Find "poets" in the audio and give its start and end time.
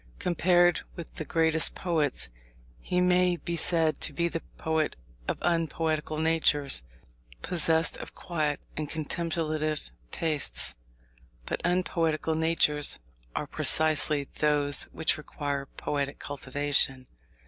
1.75-2.29